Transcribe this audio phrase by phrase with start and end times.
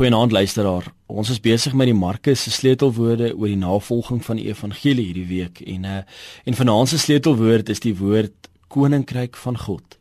[0.00, 0.86] Goeienaand luisteraar.
[1.12, 5.26] Ons is besig met die Markus se sleutelwoorde oor die navolging van die evangelie hierdie
[5.28, 5.98] week en uh
[6.48, 9.98] en vanaand se sleutelwoord is die woord koninkryk van God.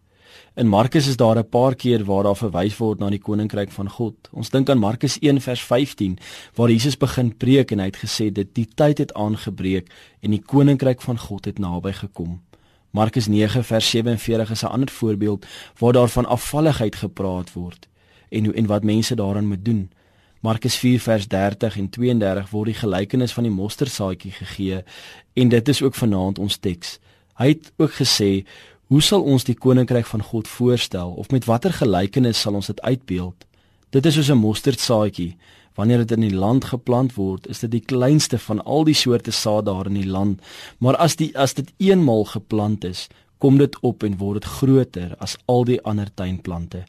[0.56, 3.90] In Markus is daar 'n paar keer waar daar verwys word na die koninkryk van
[3.90, 4.16] God.
[4.32, 6.18] Ons dink aan Markus 1 vers 15
[6.56, 9.92] waar Jesus begin preek en hy het gesê dit die tyd het aangebreek
[10.22, 12.42] en die koninkryk van God het naby gekom.
[12.92, 15.46] Markus 9 vers 47 is 'n ander voorbeeld
[15.78, 17.90] waar daar van afvalligheid gepraat word
[18.30, 19.90] en en wat mense daaraan moet doen.
[20.40, 24.84] Markus 4 vers 30 en 32 word die gelykenis van die mosterdsaadjie gegee
[25.34, 27.00] en dit is ook vanaand ons teks.
[27.36, 28.46] Hy het ook gesê,
[28.88, 32.82] "Hoe sal ons die koninkryk van God voorstel of met watter gelykenis sal ons dit
[32.82, 33.46] uitbeeld?"
[33.90, 35.36] Dit is soos 'n mosterdsaadjie.
[35.76, 39.32] Wanneer dit in die land geplant word, is dit die kleinste van al die soorte
[39.32, 40.42] saad daar in die land,
[40.78, 45.16] maar as die as dit eenmal geplant is, kom dit op en word dit groter
[45.18, 46.86] as al die ander tuinplante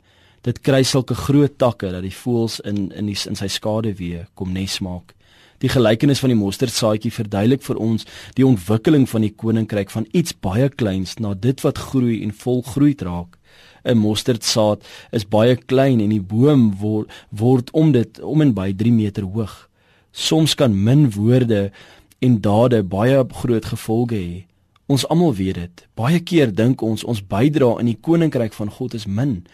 [0.47, 4.29] dit kry sulke groot takke dat die voëls in in die in sy skade weer
[4.35, 5.15] kom nes maak.
[5.61, 8.07] Die gelykenis van die mosterdsaadjie verduidelik vir ons
[8.39, 12.95] die ontwikkeling van die koninkryk van iets baie kleins na dit wat groei en volgroei
[12.99, 13.37] raak.
[13.85, 18.73] 'n Mosterdsaad is baie klein en die boom word word om dit om en by
[18.73, 19.69] 3 meter hoog.
[20.13, 21.73] Soms kan min woorde
[22.19, 24.45] en dade baie groot gevolge hê.
[24.87, 25.89] Ons almal weet dit.
[25.95, 29.45] Baie keer dink ons ons bydra in die koninkryk van God is min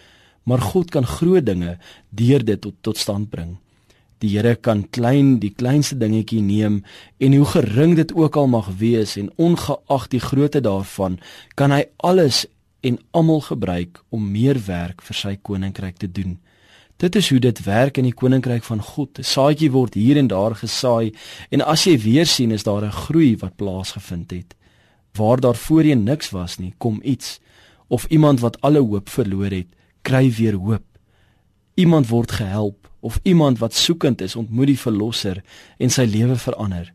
[0.46, 1.76] maar God kan groot dinge
[2.14, 3.56] deur dit tot, tot stand bring.
[4.22, 6.80] Die Here kan klein die kleinste dingetjie neem
[7.20, 11.18] en hoe gering dit ook al mag wees en ongeag die grootte daarvan,
[11.54, 12.46] kan hy alles
[12.86, 16.38] en almal gebruik om meer werk vir sy koninkryk te doen.
[16.96, 19.18] Dit is hoe dit werk in die koninkryk van God.
[19.18, 21.12] 'n Saadjie word hier en daar gesaai
[21.50, 24.54] en as jy weer sien is daar 'n groei wat plaasgevind het.
[25.12, 27.40] Waar daar voorheen niks was nie, kom iets
[27.88, 29.68] of iemand wat alle hoop verloor het,
[30.06, 30.84] kry weer hoop.
[31.74, 35.42] Iemand word gehelp of iemand wat soekend is ontmoet die verlosser
[35.82, 36.92] en sy lewe verander.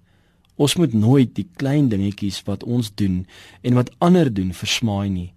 [0.55, 3.23] Ons moet nooit die klein dingetjies wat ons doen
[3.61, 5.29] en wat ander doen versmaai nie.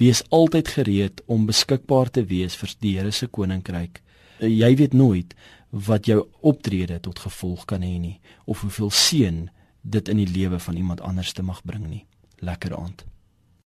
[0.00, 4.00] Wees altyd gereed om beskikbaar te wees vir die Here se koninkryk.
[4.40, 5.36] Jy weet nooit
[5.70, 9.46] wat jou optrede tot gevolg kan hê nie of hoeveel seën
[9.82, 12.04] dit in die lewe van iemand anders te mag bring nie.
[12.40, 13.06] Lekker aand.